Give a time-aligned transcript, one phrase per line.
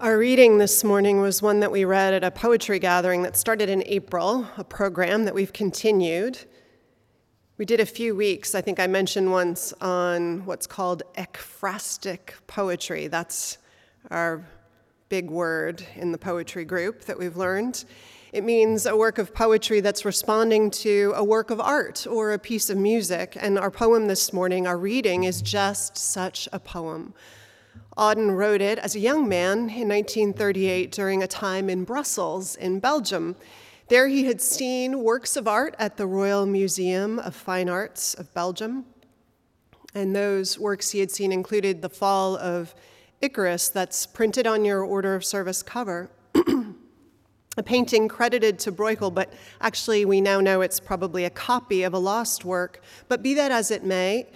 [0.00, 3.68] Our reading this morning was one that we read at a poetry gathering that started
[3.68, 6.36] in April, a program that we've continued.
[7.58, 13.06] We did a few weeks, I think I mentioned once, on what's called ekphrastic poetry.
[13.06, 13.58] That's
[14.10, 14.44] our
[15.10, 17.84] big word in the poetry group that we've learned.
[18.32, 22.38] It means a work of poetry that's responding to a work of art or a
[22.40, 23.36] piece of music.
[23.40, 27.14] And our poem this morning, our reading, is just such a poem.
[27.96, 32.80] Auden wrote it as a young man in 1938 during a time in Brussels, in
[32.80, 33.36] Belgium.
[33.88, 38.32] There he had seen works of art at the Royal Museum of Fine Arts of
[38.34, 38.84] Belgium.
[39.94, 42.74] And those works he had seen included The Fall of
[43.20, 46.10] Icarus, that's printed on your order of service cover.
[47.56, 51.94] a painting credited to Bruegel, but actually we now know it's probably a copy of
[51.94, 52.82] a lost work.
[53.08, 54.26] But be that as it may,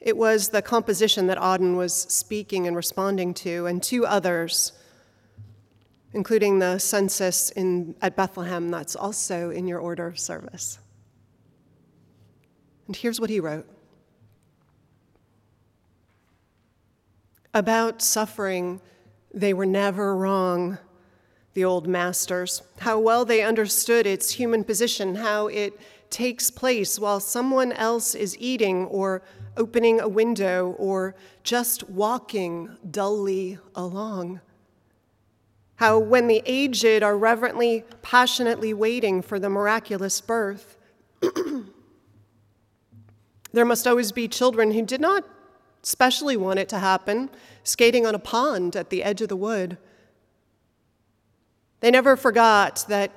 [0.00, 4.72] it was the composition that Auden was speaking and responding to, and two others,
[6.14, 10.78] including the census in, at Bethlehem, that's also in your order of service.
[12.86, 13.66] And here's what he wrote
[17.52, 18.80] About suffering,
[19.34, 20.78] they were never wrong,
[21.52, 22.62] the old masters.
[22.78, 28.36] How well they understood its human position, how it takes place while someone else is
[28.38, 29.22] eating or
[29.60, 34.40] opening a window or just walking dully along.
[35.76, 40.78] How, when the aged are reverently, passionately waiting for the miraculous birth,
[43.52, 45.24] there must always be children who did not
[45.82, 47.28] specially want it to happen,
[47.62, 49.76] skating on a pond at the edge of the wood.
[51.80, 53.12] They never forgot that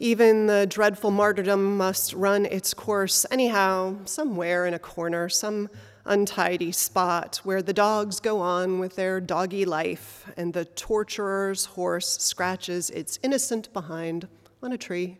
[0.00, 5.68] even the dreadful martyrdom must run its course anyhow, somewhere in a corner, some
[6.08, 12.18] untidy spot where the dogs go on with their doggy life and the torturer's horse
[12.18, 14.26] scratches its innocent behind
[14.62, 15.18] on a tree.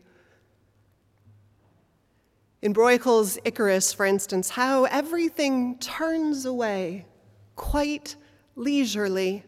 [2.60, 7.06] In Bruegel's Icarus, for instance, how everything turns away
[7.54, 8.16] quite
[8.56, 9.44] leisurely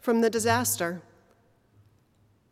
[0.00, 1.02] from the disaster.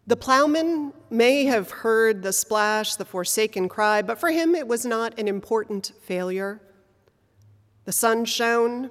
[0.06, 4.84] The plowman may have heard the splash, the forsaken cry, but for him it was
[4.84, 6.60] not an important failure.
[7.84, 8.90] The sun shone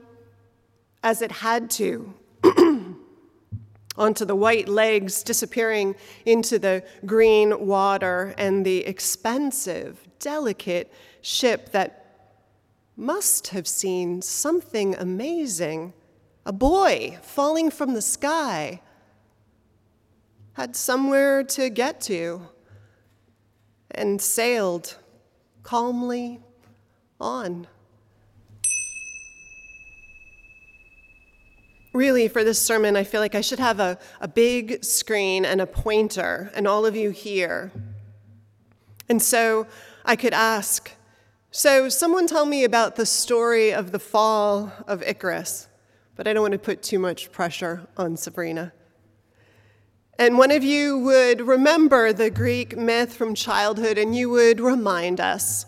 [1.04, 2.14] as it had to
[3.98, 5.96] onto the white legs disappearing
[6.26, 10.92] into the green water and the expensive, delicate
[11.22, 12.06] ship that
[12.96, 15.94] must have seen something amazing
[16.46, 18.82] a boy falling from the sky
[20.54, 22.42] had somewhere to get to
[23.92, 24.98] and sailed
[25.64, 26.40] calmly
[27.22, 27.68] on.
[31.94, 35.60] Really, for this sermon, I feel like I should have a, a big screen and
[35.60, 37.72] a pointer, and all of you here.
[39.10, 39.66] And so
[40.06, 40.92] I could ask
[41.50, 45.68] So, someone tell me about the story of the fall of Icarus,
[46.16, 48.72] but I don't want to put too much pressure on Sabrina.
[50.20, 55.20] And one of you would remember the Greek myth from childhood and you would remind
[55.20, 55.66] us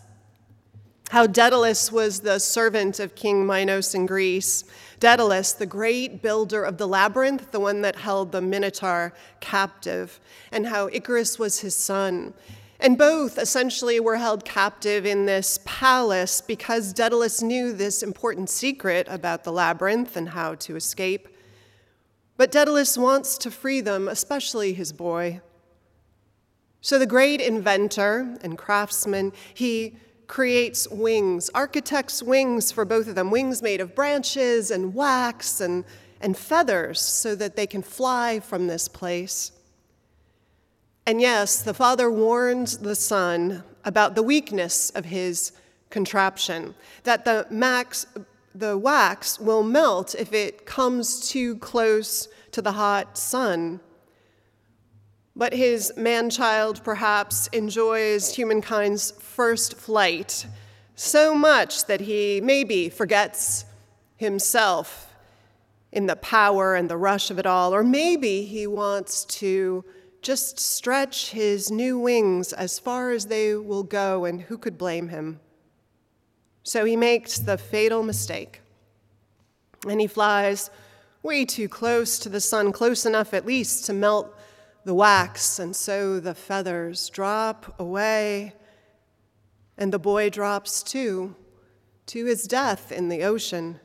[1.12, 4.64] how Daedalus was the servant of King Minos in Greece.
[5.02, 9.12] Daedalus, the great builder of the labyrinth, the one that held the Minotaur
[9.42, 10.22] captive,
[10.54, 12.34] and how Icarus was his son.
[12.80, 19.06] And both essentially were held captive in this palace because Daedalus knew this important secret
[19.10, 21.28] about the labyrinth and how to escape.
[22.38, 25.42] But Daedalus wants to free them, especially his boy.
[26.80, 29.98] So the great inventor and craftsman, he
[30.32, 35.84] creates wings, architects wings for both of them, wings made of branches and wax and,
[36.22, 39.52] and feathers so that they can fly from this place.
[41.06, 45.52] And yes, the father warns the son about the weakness of his
[45.90, 48.06] contraption, that the max,
[48.56, 53.82] the wax will melt if it comes too close to the hot sun.
[55.36, 60.46] But his man child perhaps enjoys humankind's first flight
[60.96, 63.66] so much that he maybe forgets
[64.18, 65.14] himself
[65.92, 69.84] in the power and the rush of it all, or maybe he wants to
[70.22, 75.10] just stretch his new wings as far as they will go, and who could blame
[75.10, 75.40] him?
[76.64, 78.62] So he makes the fatal mistake.
[79.90, 80.70] And he flies
[81.24, 84.34] way too close to the sun, close enough at least to melt
[84.84, 88.54] the wax, and so the feathers drop away,
[89.78, 91.36] and the boy drops too,
[92.08, 93.80] to his death in the ocean.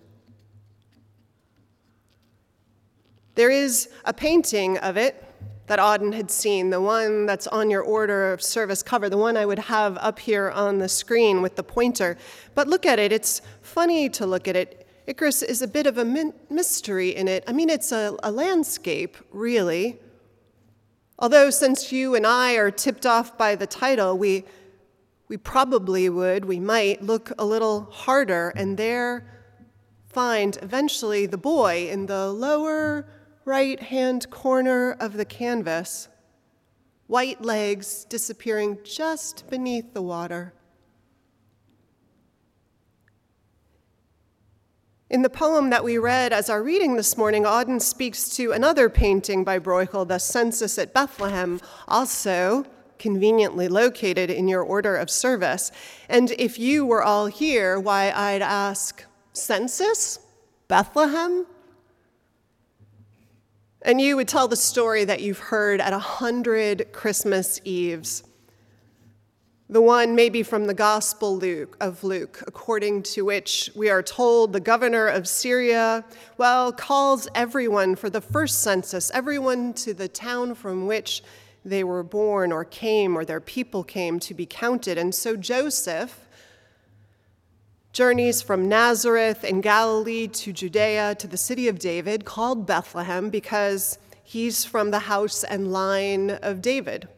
[3.34, 5.22] There is a painting of it
[5.66, 9.36] that Auden had seen, the one that's on your order of service cover, the one
[9.36, 12.16] I would have up here on the screen with the pointer.
[12.54, 14.86] But look at it, it's funny to look at it.
[15.06, 17.44] Icarus is a bit of a mystery in it.
[17.46, 19.98] I mean, it's a, a landscape, really.
[21.18, 24.44] Although, since you and I are tipped off by the title, we,
[25.28, 29.26] we probably would, we might look a little harder and there
[30.16, 33.06] find eventually the boy in the lower
[33.44, 36.08] right hand corner of the canvas,
[37.06, 40.54] white legs disappearing just beneath the water.
[45.08, 48.88] In the poem that we read as our reading this morning, Auden speaks to another
[48.88, 52.64] painting by Bruegel, The Census at Bethlehem, also
[52.98, 55.70] conveniently located in your order of service.
[56.08, 60.18] And if you were all here, why, I'd ask, Census?
[60.66, 61.46] Bethlehem?
[63.82, 68.24] And you would tell the story that you've heard at a hundred Christmas Eves.
[69.68, 74.52] The one maybe from the Gospel Luke, of Luke, according to which we are told
[74.52, 76.04] the governor of Syria,
[76.38, 81.20] well, calls everyone for the first census, everyone to the town from which
[81.64, 84.98] they were born or came or their people came to be counted.
[84.98, 86.28] And so Joseph,
[87.92, 93.98] journeys from Nazareth in Galilee to Judea to the city of David, called Bethlehem because
[94.22, 97.08] he's from the house and line of David.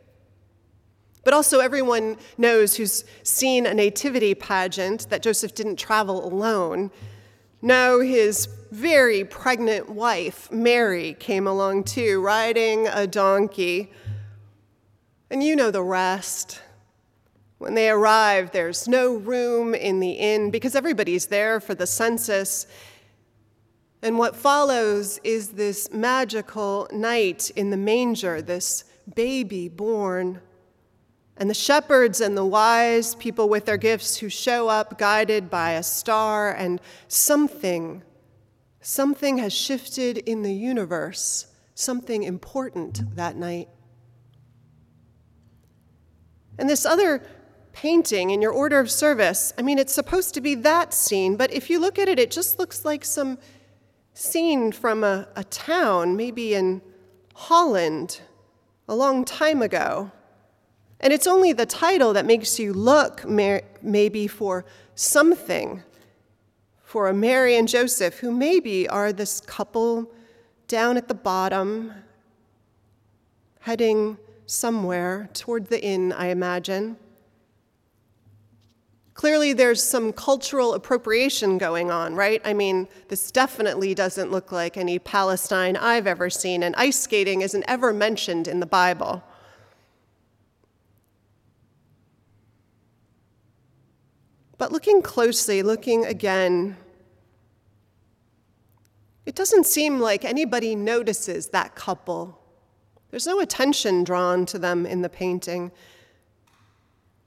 [1.28, 6.90] But also, everyone knows who's seen a nativity pageant that Joseph didn't travel alone.
[7.60, 13.92] No, his very pregnant wife, Mary, came along too, riding a donkey.
[15.28, 16.62] And you know the rest.
[17.58, 22.66] When they arrive, there's no room in the inn because everybody's there for the census.
[24.00, 28.84] And what follows is this magical night in the manger, this
[29.14, 30.40] baby born.
[31.38, 35.72] And the shepherds and the wise people with their gifts who show up guided by
[35.72, 38.02] a star, and something,
[38.80, 43.68] something has shifted in the universe, something important that night.
[46.58, 47.22] And this other
[47.72, 51.52] painting in your order of service, I mean, it's supposed to be that scene, but
[51.52, 53.38] if you look at it, it just looks like some
[54.12, 56.82] scene from a, a town, maybe in
[57.34, 58.22] Holland,
[58.88, 60.10] a long time ago.
[61.00, 64.64] And it's only the title that makes you look maybe for
[64.94, 65.82] something,
[66.82, 70.10] for a Mary and Joseph, who maybe are this couple
[70.66, 71.92] down at the bottom,
[73.60, 76.96] heading somewhere toward the inn, I imagine.
[79.14, 82.40] Clearly, there's some cultural appropriation going on, right?
[82.44, 87.40] I mean, this definitely doesn't look like any Palestine I've ever seen, and ice skating
[87.40, 89.22] isn't ever mentioned in the Bible.
[94.58, 96.76] But looking closely, looking again,
[99.24, 102.40] it doesn't seem like anybody notices that couple.
[103.10, 105.70] There's no attention drawn to them in the painting.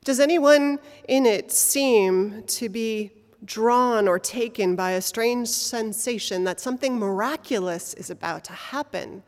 [0.03, 3.11] Does anyone in it seem to be
[3.45, 9.23] drawn or taken by a strange sensation that something miraculous is about to happen?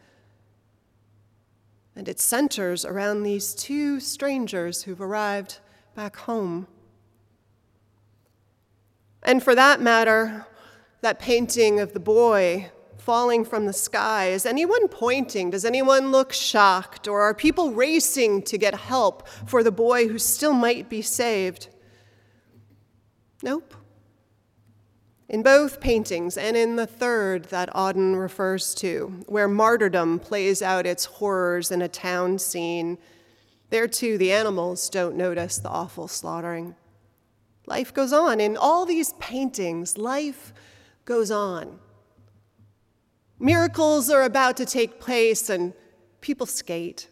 [1.96, 5.60] And it centers around these two strangers who've arrived
[5.96, 6.68] back home.
[9.24, 10.46] And for that matter,
[11.02, 14.30] that painting of the boy falling from the sky?
[14.30, 15.50] Is anyone pointing?
[15.50, 17.08] Does anyone look shocked?
[17.08, 21.68] Or are people racing to get help for the boy who still might be saved?
[23.42, 23.76] Nope.
[25.28, 30.86] In both paintings, and in the third that Auden refers to, where martyrdom plays out
[30.86, 32.98] its horrors in a town scene,
[33.70, 36.76] there too the animals don't notice the awful slaughtering.
[37.66, 38.40] Life goes on.
[38.40, 40.54] In all these paintings, life
[41.06, 41.80] goes on.
[43.40, 45.74] Miracles are about to take place, and
[46.22, 47.08] people skate.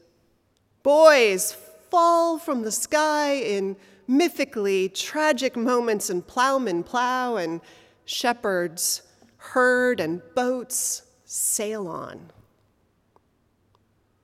[0.84, 1.53] Boys
[1.89, 3.75] fall from the sky in
[4.08, 7.62] mythically tragic moments, and plowmen plow, and
[8.05, 9.03] shepherds
[9.38, 12.31] herd, and boats sail on.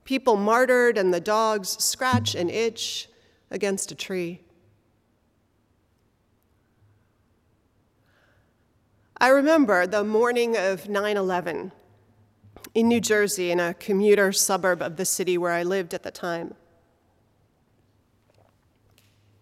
[0.04, 3.08] People martyred, and the dogs scratch and itch
[3.50, 4.40] against a tree.
[9.20, 11.72] I remember the morning of 9 11
[12.74, 16.12] in New Jersey, in a commuter suburb of the city where I lived at the
[16.12, 16.54] time.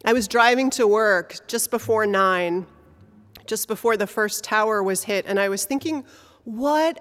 [0.03, 2.65] I was driving to work just before nine,
[3.45, 6.07] just before the first tower was hit, and I was thinking,
[6.45, 7.01] what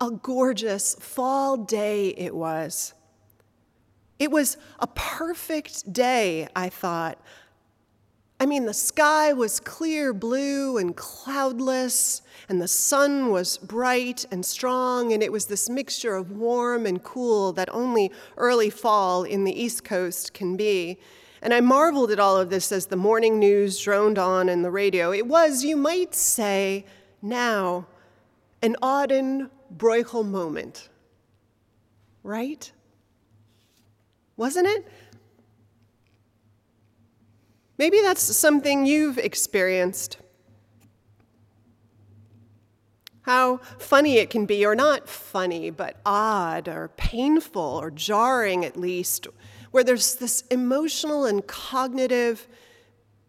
[0.00, 2.92] a gorgeous fall day it was.
[4.18, 7.20] It was a perfect day, I thought.
[8.38, 14.44] I mean, the sky was clear blue and cloudless, and the sun was bright and
[14.44, 19.44] strong, and it was this mixture of warm and cool that only early fall in
[19.44, 20.98] the East Coast can be.
[21.40, 24.70] And I marveled at all of this as the morning news droned on in the
[24.70, 25.12] radio.
[25.12, 26.84] It was, you might say,
[27.22, 27.86] now,
[28.60, 30.90] an Auden Bruegel moment.
[32.22, 32.70] Right?
[34.36, 34.86] Wasn't it?
[37.78, 40.18] Maybe that's something you've experienced.
[43.22, 48.76] How funny it can be, or not funny, but odd or painful or jarring at
[48.76, 49.26] least,
[49.72, 52.46] where there's this emotional and cognitive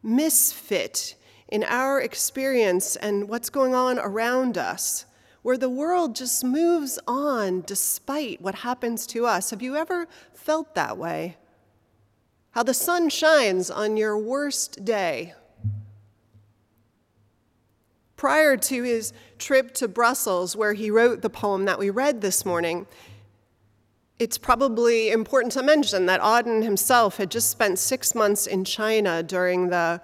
[0.04, 1.16] misfit
[1.48, 5.06] in our experience and what's going on around us,
[5.42, 9.50] where the world just moves on despite what happens to us.
[9.50, 11.38] Have you ever felt that way?
[12.58, 15.32] How the sun shines on your worst day.
[18.16, 22.48] Prior to his trip to Brussels, where he wrote the poem that we read this
[22.48, 22.88] morning,
[24.18, 29.22] it's probably important to mention that Auden himself had just spent six months in China
[29.22, 30.02] during the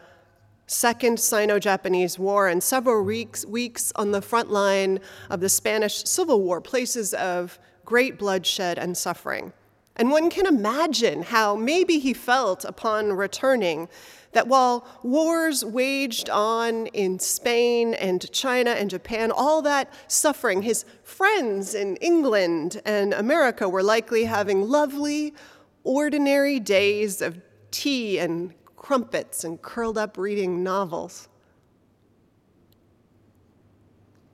[0.67, 4.99] Second Sino Japanese War and several weeks, weeks on the front line
[5.31, 9.53] of the Spanish Civil War, places of great bloodshed and suffering.
[9.95, 13.89] And one can imagine how maybe he felt upon returning
[14.31, 20.85] that while wars waged on in Spain and China and Japan, all that suffering, his
[21.03, 25.35] friends in England and America were likely having lovely,
[25.83, 31.29] ordinary days of tea and crumpets and curled up reading novels.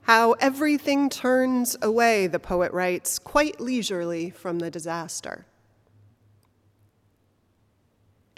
[0.02, 5.46] How everything turns away, the poet writes, quite leisurely from the disaster.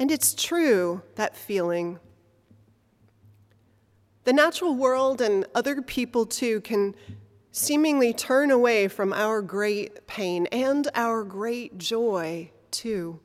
[0.02, 2.00] And it's true, that feeling.
[4.24, 6.96] The natural world and other people too can
[7.52, 13.20] seemingly turn away from our great pain and our great joy too.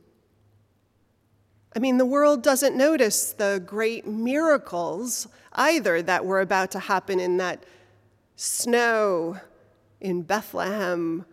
[1.74, 7.18] I mean, the world doesn't notice the great miracles either that were about to happen
[7.18, 7.64] in that
[8.36, 9.40] snow
[10.00, 11.26] in Bethlehem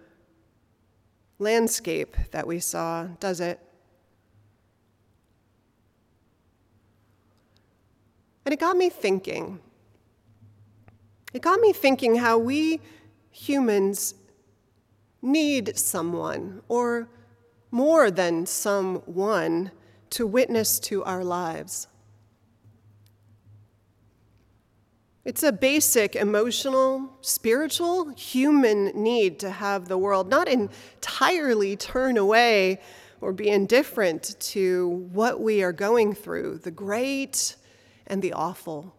[1.37, 3.59] landscape that we saw, does it?
[8.45, 9.59] And it got me thinking.
[11.33, 12.79] It got me thinking how we
[13.31, 14.13] humans
[15.21, 17.09] need someone, or
[17.71, 19.71] more than someone,
[20.11, 21.87] to witness to our lives.
[25.25, 32.79] It's a basic emotional, spiritual, human need to have the world not entirely turn away
[33.19, 37.55] or be indifferent to what we are going through, the great
[38.07, 38.95] and the awful.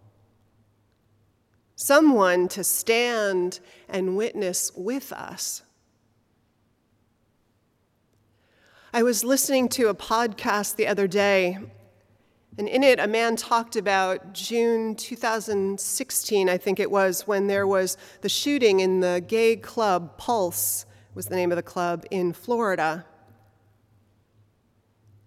[1.75, 5.63] Someone to stand and witness with us.
[8.93, 11.59] I was listening to a podcast the other day,
[12.57, 17.67] and in it, a man talked about June 2016, I think it was, when there
[17.67, 22.33] was the shooting in the gay club Pulse, was the name of the club in
[22.33, 23.05] Florida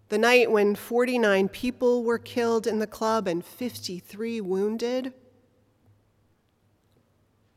[0.09, 5.13] the night when 49 people were killed in the club and 53 wounded.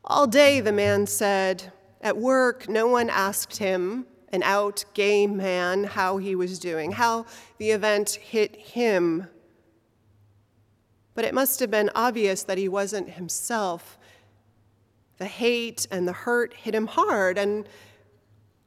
[0.04, 5.85] All day, the man said, at work, no one asked him, an out gay man,
[5.85, 7.25] how he was doing, how
[7.59, 9.28] the event hit him.
[11.14, 13.99] But it must have been obvious that he wasn't himself.
[15.18, 17.68] The hate and the hurt hit him hard, and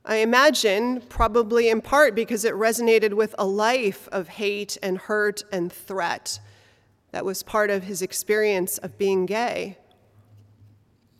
[0.07, 5.43] I imagine, probably in part because it resonated with a life of hate and hurt
[5.51, 6.39] and threat
[7.11, 9.79] that was part of his experience of being gay.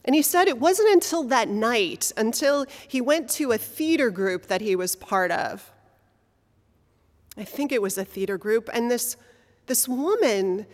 [0.03, 4.45] And he said it wasn't until that night, until he went to a theater group
[4.47, 5.71] that he was part of.
[7.35, 9.17] I think it was a theater group, and this,
[9.65, 10.67] this woman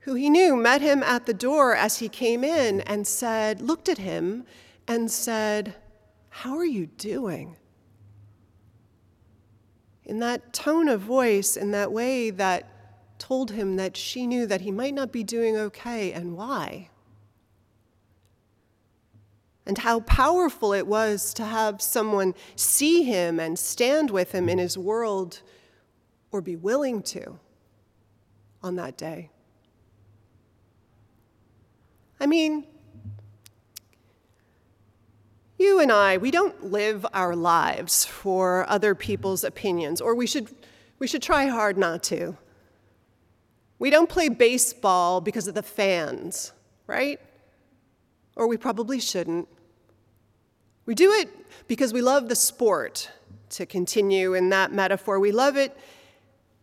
[0.00, 3.88] who he knew met him at the door as he came in and said, looked
[3.88, 4.44] at him
[4.86, 5.76] and said,
[6.36, 7.56] how are you doing?
[10.04, 12.68] In that tone of voice, in that way that
[13.20, 16.90] told him that she knew that he might not be doing okay and why.
[19.64, 24.58] And how powerful it was to have someone see him and stand with him in
[24.58, 25.40] his world
[26.32, 27.38] or be willing to
[28.60, 29.30] on that day.
[32.18, 32.66] I mean,
[35.64, 40.48] you and I, we don't live our lives for other people's opinions, or we should,
[40.98, 42.36] we should try hard not to.
[43.78, 46.52] We don't play baseball because of the fans,
[46.86, 47.18] right?
[48.36, 49.48] Or we probably shouldn't.
[50.86, 51.28] We do it
[51.66, 53.10] because we love the sport,
[53.50, 55.18] to continue in that metaphor.
[55.18, 55.76] We love it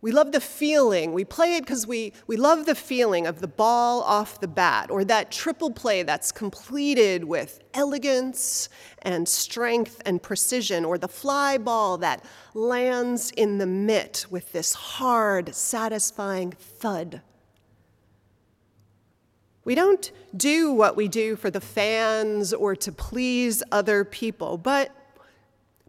[0.02, 1.12] we love the feeling.
[1.12, 4.90] We play it because we, we love the feeling of the ball off the bat,
[4.90, 8.68] or that triple play that's completed with elegance
[9.02, 14.74] and strength and precision, or the fly ball that lands in the mitt with this
[14.74, 17.22] hard, satisfying thud.
[19.64, 24.90] We don't do what we do for the fans or to please other people, but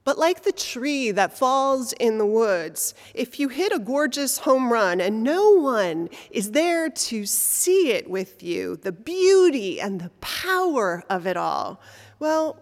[0.05, 4.71] but like the tree that falls in the woods, if you hit a gorgeous home
[4.71, 10.11] run and no one is there to see it with you, the beauty and the
[10.19, 11.79] power of it all,
[12.19, 12.59] well,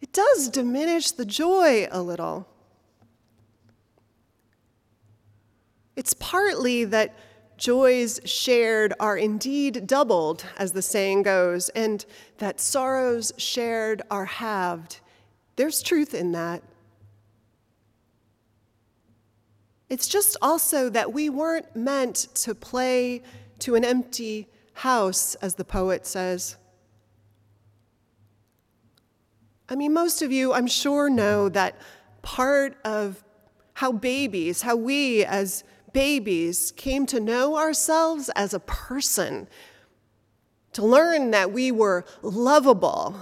[0.00, 2.48] it does diminish the joy a little.
[5.94, 7.16] It's partly that
[7.58, 12.04] joys shared are indeed doubled, as the saying goes, and
[12.38, 15.00] that sorrows shared are halved
[15.60, 16.62] there's truth in that.
[19.90, 23.20] It's just also that we weren't meant to play
[23.58, 26.56] to an empty house, as the poet says.
[29.68, 31.76] I mean, most of you, I'm sure, know that
[32.22, 33.22] part of
[33.74, 35.62] how babies, how we as
[35.92, 39.46] babies came to know ourselves as a person,
[40.72, 43.14] to learn that we were lovable,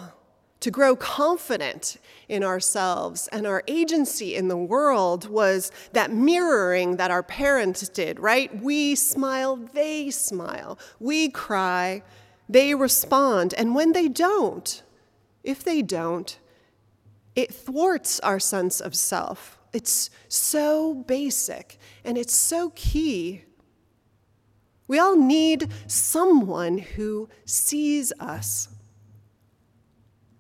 [0.61, 1.99] to grow confident
[2.29, 8.19] in ourselves and our agency in the world was that mirroring that our parents did,
[8.19, 8.61] right?
[8.61, 10.79] We smile, they smile.
[10.99, 12.03] We cry,
[12.49, 13.55] they respond.
[13.55, 14.83] And when they don't,
[15.45, 16.39] if they don't,
[17.37, 19.59] it thwarts our sense of self.
[19.73, 23.45] It's so basic and it's so key.
[24.89, 28.69] We all need someone who sees us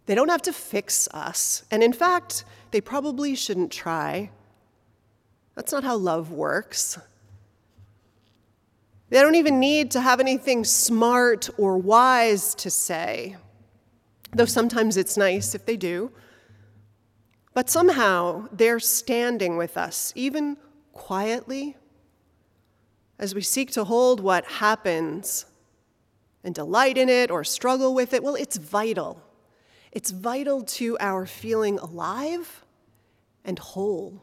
[0.08, 1.64] they don't have to fix us.
[1.70, 4.30] And in fact, they probably shouldn't try.
[5.54, 6.98] That's not how love works.
[9.10, 13.36] They don't even need to have anything smart or wise to say,
[14.32, 16.10] though sometimes it's nice if they do.
[17.52, 20.56] But somehow they're standing with us, even
[20.94, 21.76] quietly,
[23.18, 25.44] as we seek to hold what happens
[26.42, 28.22] and delight in it or struggle with it.
[28.22, 29.22] Well, it's vital.
[29.98, 32.64] It's vital to our feeling alive
[33.44, 34.22] and whole.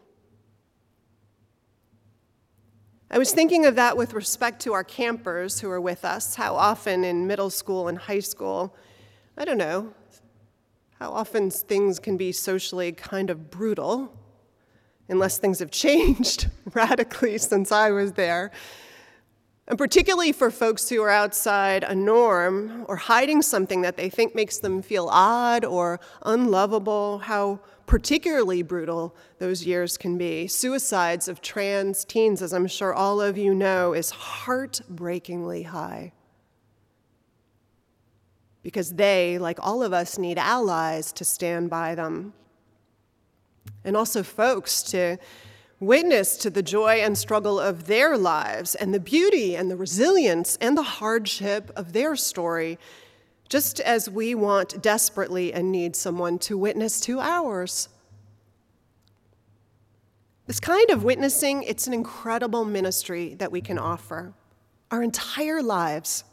[3.12, 6.36] I was thinking of that with respect to our campers who are with us.
[6.36, 8.74] How often in middle school and high school,
[9.38, 9.94] I don't know,
[10.98, 14.18] how often things can be socially kind of brutal,
[15.10, 18.52] unless things have changed radically since I was there.
[19.67, 24.36] And particularly for folks who are outside a norm or hiding something that they think
[24.36, 30.47] makes them feel odd or unlovable, how particularly brutal those years can be.
[30.47, 36.12] Suicides of trans teens, as I'm sure all of you know, is heartbreakingly high.
[38.62, 42.34] Because they, like all of us, need allies to stand by them.
[43.84, 45.17] And also folks to
[45.80, 50.58] witness to the joy and struggle of their lives and the beauty and the resilience
[50.62, 52.78] and the hardship of their story,
[53.50, 57.90] just as we want desperately and need someone to witness to ours.
[60.48, 64.34] This kind of witnessing, it's an incredible ministry that we can offer
[64.92, 66.24] our entire lives.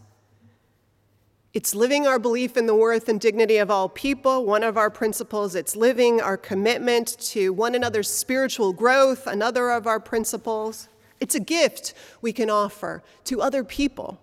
[1.54, 4.88] It's living our belief in the worth and dignity of all people, one of our
[4.88, 5.54] principles.
[5.54, 10.88] It's living our commitment to one another's spiritual growth, another of our principles.
[11.20, 14.18] It's a gift we can offer to other people.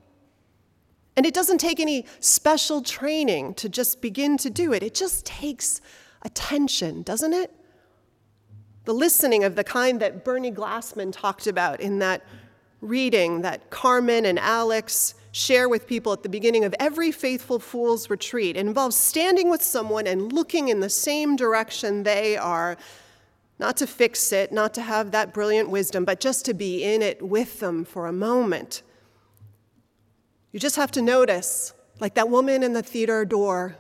[1.16, 5.26] And it doesn't take any special training to just begin to do it, it just
[5.26, 5.82] takes
[6.24, 7.54] attention, doesn't it?
[8.86, 12.26] The listening of the kind that Bernie Glassman talked about in that
[12.82, 18.10] reading that Carmen and Alex share with people at the beginning of every Faithful Fools
[18.10, 18.58] retreat.
[18.58, 22.78] It involves standing with someone and looking in the same direction they are,
[23.60, 27.02] not to fix it, not to have that brilliant wisdom, but just to be in
[27.02, 28.82] it with them for a moment.
[30.52, 33.78] You just have to notice, like that woman in the theater door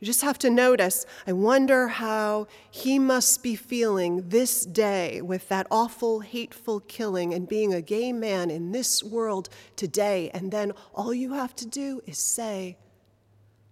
[0.00, 5.46] you just have to notice, I wonder how he must be feeling this day with
[5.50, 10.30] that awful, hateful killing and being a gay man in this world today.
[10.32, 12.78] And then all you have to do is say,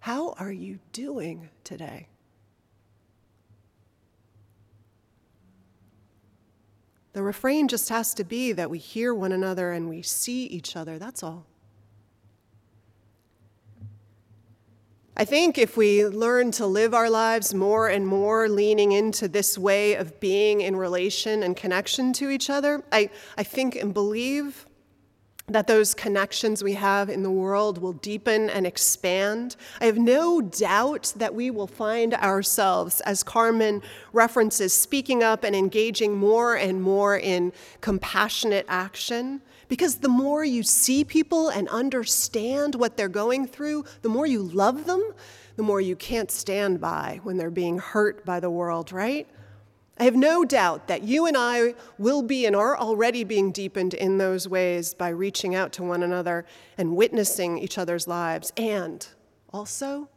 [0.01, 2.09] How are you doing today?
[7.13, 10.75] The refrain just has to be that we hear one another and we see each
[10.75, 11.48] other, that's all.
[15.19, 19.57] I think if we learn to live our lives more and more leaning into this
[19.57, 24.65] way of being in relation and connection to each other, I, I think and believe
[25.47, 29.57] that those connections we have in the world will deepen and expand.
[29.81, 33.81] I have no doubt that we will find ourselves, as Carmen
[34.13, 37.51] references, speaking up and engaging more and more in
[37.81, 39.41] compassionate action.
[39.69, 44.41] Because the more you see people and understand what they're going through, the more you
[44.41, 45.13] love them,
[45.55, 49.27] the more you can't stand by when they're being hurt by the world, right?
[49.99, 53.93] I have no doubt that you and I will be and are already being deepened
[53.93, 56.45] in those ways by reaching out to one another
[56.77, 58.53] and witnessing each other's lives.
[58.55, 59.05] And
[59.51, 60.09] also,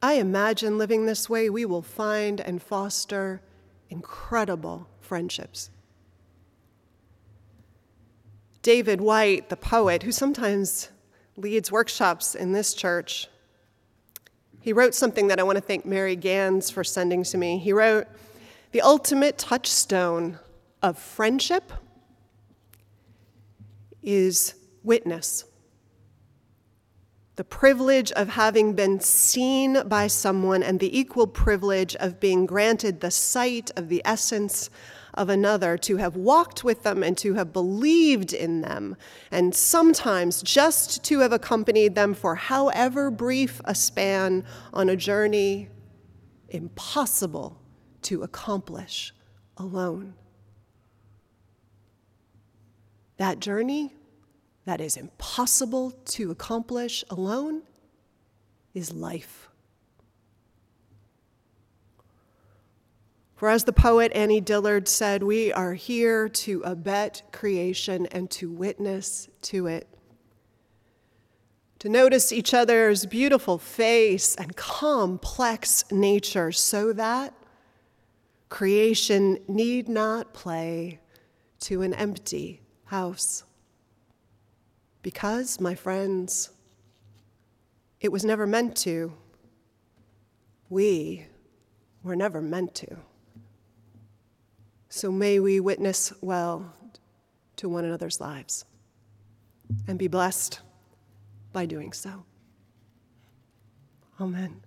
[0.00, 3.42] I imagine living this way, we will find and foster
[3.90, 5.70] incredible friendships.
[8.64, 10.88] David Whyte, the poet, who sometimes
[11.36, 13.28] leads workshops in this church,
[14.58, 17.58] he wrote something that I want to thank Mary Gans for sending to me.
[17.58, 18.06] He wrote,
[18.72, 20.38] The ultimate touchstone
[20.82, 21.72] of friendship
[24.02, 25.44] is witness.
[27.36, 33.02] The privilege of having been seen by someone and the equal privilege of being granted
[33.02, 34.70] the sight of the essence
[35.14, 38.96] of another, to have walked with them and to have believed in them,
[39.30, 45.68] and sometimes just to have accompanied them for however brief a span on a journey
[46.48, 47.60] impossible
[48.02, 49.14] to accomplish
[49.56, 50.14] alone.
[53.16, 53.94] That journey
[54.64, 57.62] that is impossible to accomplish alone
[58.72, 59.48] is life.
[63.36, 68.50] For as the poet Annie Dillard said, we are here to abet creation and to
[68.50, 69.88] witness to it.
[71.80, 77.34] To notice each other's beautiful face and complex nature so that
[78.48, 81.00] creation need not play
[81.60, 83.42] to an empty house.
[85.02, 86.50] Because, my friends,
[88.00, 89.12] it was never meant to.
[90.70, 91.26] We
[92.02, 92.96] were never meant to.
[94.96, 96.72] So may we witness well
[97.56, 98.64] to one another's lives
[99.88, 100.60] and be blessed
[101.52, 102.24] by doing so.
[104.20, 104.60] Amen.